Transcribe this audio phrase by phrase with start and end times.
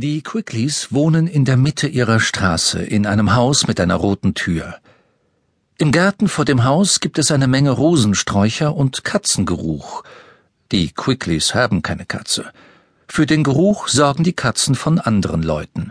[0.00, 4.76] Die Quickleys wohnen in der Mitte ihrer Straße in einem Haus mit einer roten Tür.
[5.76, 10.04] Im Garten vor dem Haus gibt es eine Menge Rosensträucher und Katzengeruch.
[10.70, 12.52] Die Quickleys haben keine Katze.
[13.08, 15.90] Für den Geruch sorgen die Katzen von anderen Leuten.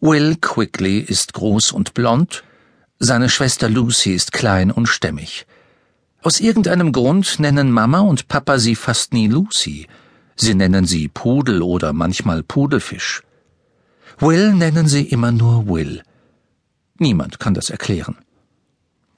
[0.00, 2.44] Will Quickly ist groß und blond,
[3.00, 5.46] seine Schwester Lucy ist klein und stämmig.
[6.22, 9.88] Aus irgendeinem Grund nennen Mama und Papa sie fast nie Lucy–
[10.36, 13.22] Sie nennen sie Pudel oder manchmal Pudelfisch.
[14.18, 16.02] Will nennen sie immer nur Will.
[16.98, 18.16] Niemand kann das erklären.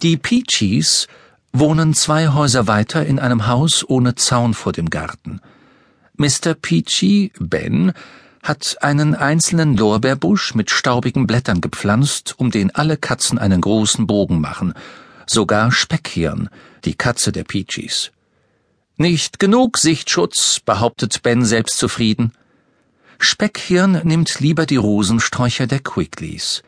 [0.02, 1.06] Die Peachies
[1.52, 5.41] wohnen zwei Häuser weiter in einem Haus ohne Zaun vor dem Garten.
[6.16, 6.55] Mr.
[6.55, 7.92] Peachy, Ben,
[8.42, 14.41] hat einen einzelnen Lorbeerbusch mit staubigen Blättern gepflanzt, um den alle Katzen einen großen Bogen
[14.41, 14.75] machen,
[15.27, 16.48] sogar Speckhirn,
[16.84, 18.12] die Katze der Peachies.
[18.98, 22.32] Nicht genug Sichtschutz, behauptet Ben selbstzufrieden.
[23.19, 26.62] Speckhirn nimmt lieber die Rosensträucher der Quickleys.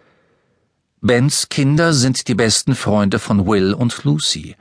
[1.01, 4.57] Bens Kinder sind die besten Freunde von Will und Lucy.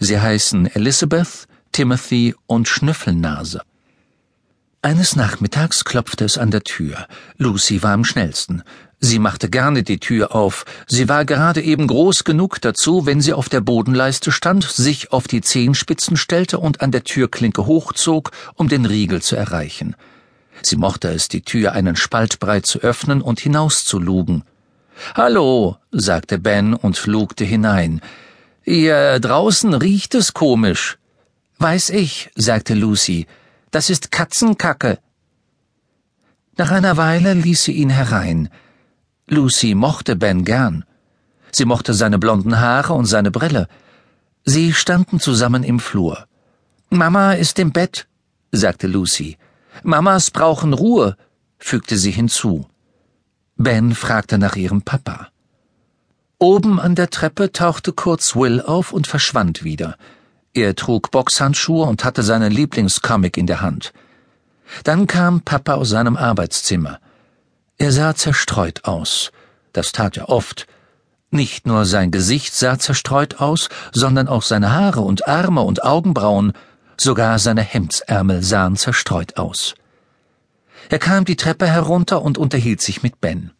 [0.00, 3.60] Sie heißen Elizabeth, Timothy und Schnüffelnase.
[4.80, 7.06] Eines Nachmittags klopfte es an der Tür.
[7.36, 8.62] Lucy war am schnellsten.
[9.04, 10.64] Sie machte gerne die Tür auf.
[10.86, 15.26] Sie war gerade eben groß genug dazu, wenn sie auf der Bodenleiste stand, sich auf
[15.26, 19.96] die Zehenspitzen stellte und an der Türklinke hochzog, um den Riegel zu erreichen.
[20.62, 24.44] Sie mochte es, die Tür einen Spalt breit zu öffnen und hinauszulugen.
[25.16, 28.00] Hallo, sagte Ben und lugte hinein.
[28.64, 30.98] Ihr draußen riecht es komisch.
[31.58, 33.26] Weiß ich, sagte Lucy.
[33.72, 35.00] Das ist Katzenkacke.
[36.56, 38.48] Nach einer Weile ließ sie ihn herein.
[39.28, 40.84] Lucy mochte Ben gern.
[41.52, 43.68] Sie mochte seine blonden Haare und seine Brille.
[44.44, 46.26] Sie standen zusammen im Flur.
[46.90, 48.08] Mama ist im Bett,
[48.50, 49.38] sagte Lucy.
[49.82, 51.16] Mamas brauchen Ruhe,
[51.58, 52.66] fügte sie hinzu.
[53.56, 55.28] Ben fragte nach ihrem Papa.
[56.38, 59.96] Oben an der Treppe tauchte kurz Will auf und verschwand wieder.
[60.54, 63.92] Er trug Boxhandschuhe und hatte seinen Lieblingscomic in der Hand.
[64.84, 66.98] Dann kam Papa aus seinem Arbeitszimmer.
[67.78, 69.32] Er sah zerstreut aus.
[69.72, 70.66] Das tat er oft.
[71.30, 76.52] Nicht nur sein Gesicht sah zerstreut aus, sondern auch seine Haare und Arme und Augenbrauen,
[76.98, 79.74] sogar seine Hemdsärmel sahen zerstreut aus.
[80.90, 83.52] Er kam die Treppe herunter und unterhielt sich mit Ben.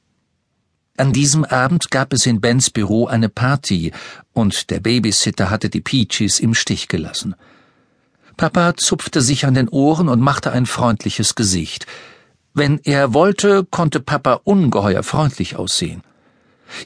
[0.99, 3.93] An diesem Abend gab es in Bens Büro eine Party,
[4.35, 7.35] und der Babysitter hatte die Peaches im Stich gelassen.
[8.37, 11.87] Papa zupfte sich an den Ohren und machte ein freundliches Gesicht.
[12.55, 16.03] Wenn er wollte, konnte Papa ungeheuer freundlich aussehen.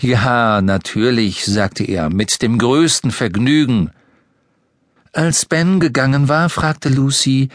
[0.01, 3.91] Ja, natürlich, sagte er, mit dem größten Vergnügen.
[5.13, 7.49] Als Ben gegangen war, fragte Lucy,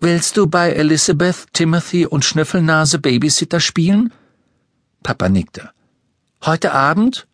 [0.00, 4.12] Willst du bei Elizabeth, Timothy und Schnüffelnase Babysitter spielen?
[5.04, 5.70] Papa nickte.
[6.44, 7.28] Heute Abend?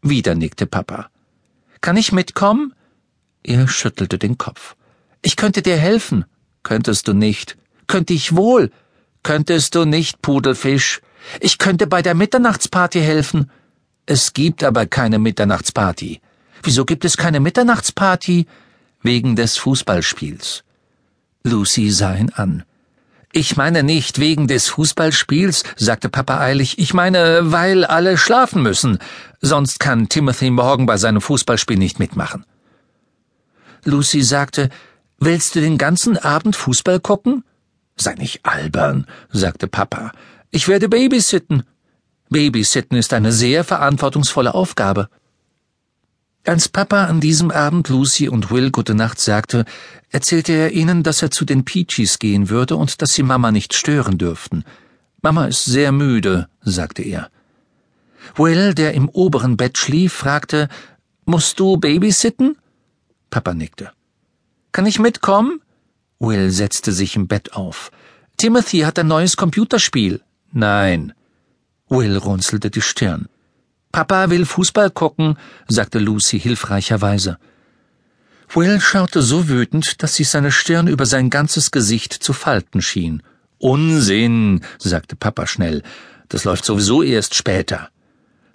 [0.00, 1.10] Wieder nickte Papa.
[1.80, 2.74] Kann ich mitkommen?
[3.42, 4.76] Er schüttelte den Kopf.
[5.20, 6.24] Ich könnte dir helfen.
[6.62, 7.58] Könntest du nicht.
[7.88, 8.70] Könnte ich wohl.
[9.22, 11.00] Könntest du nicht, Pudelfisch?
[11.40, 13.50] Ich könnte bei der Mitternachtsparty helfen.
[14.06, 16.20] Es gibt aber keine Mitternachtsparty.
[16.62, 18.46] Wieso gibt es keine Mitternachtsparty?
[19.02, 20.64] Wegen des Fußballspiels.
[21.44, 22.64] Lucy sah ihn an.
[23.32, 28.98] Ich meine nicht wegen des Fußballspiels, sagte Papa eilig, ich meine, weil alle schlafen müssen,
[29.40, 32.44] sonst kann Timothy morgen bei seinem Fußballspiel nicht mitmachen.
[33.84, 34.68] Lucy sagte,
[35.22, 37.44] Willst du den ganzen Abend Fußball gucken?
[38.00, 40.12] Sei nicht albern, sagte Papa.
[40.50, 41.64] Ich werde babysitten.
[42.30, 45.10] Babysitten ist eine sehr verantwortungsvolle Aufgabe.
[46.46, 49.66] Als Papa an diesem Abend Lucy und Will gute Nacht sagte,
[50.08, 53.74] erzählte er ihnen, dass er zu den Peaches gehen würde und dass sie Mama nicht
[53.74, 54.64] stören dürften.
[55.20, 57.28] Mama ist sehr müde, sagte er.
[58.34, 60.68] Will, der im oberen Bett schlief, fragte,
[61.26, 62.56] Musst du babysitten?
[63.28, 63.92] Papa nickte.
[64.72, 65.60] Kann ich mitkommen?
[66.20, 67.90] Will setzte sich im Bett auf.
[68.36, 70.20] Timothy hat ein neues Computerspiel.
[70.52, 71.14] Nein.
[71.88, 73.28] Will runzelte die Stirn.
[73.90, 75.36] Papa will Fußball gucken,
[75.66, 77.38] sagte Lucy hilfreicherweise.
[78.52, 83.22] Will schaute so wütend, dass sich seine Stirn über sein ganzes Gesicht zu falten schien.
[83.58, 85.82] Unsinn, sagte Papa schnell.
[86.28, 87.88] Das läuft sowieso erst später.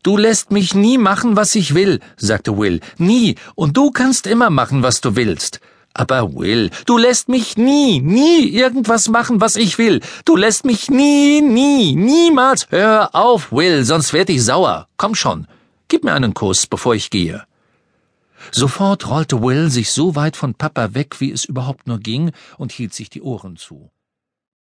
[0.03, 2.79] Du lässt mich nie machen, was ich will, sagte Will.
[2.99, 3.35] Nie.
[3.55, 5.61] Und du kannst immer machen, was du willst.
[5.97, 10.01] Aber Will, du lässt mich nie, nie irgendwas machen, was ich will.
[10.25, 12.67] Du lässt mich nie, nie, niemals.
[12.69, 14.89] Hör auf, Will, sonst werd ich sauer.
[14.97, 15.47] Komm schon.
[15.87, 17.43] Gib mir einen Kuss, bevor ich gehe.
[18.51, 22.73] Sofort rollte Will sich so weit von Papa weg, wie es überhaupt nur ging, und
[22.73, 23.89] hielt sich die Ohren zu.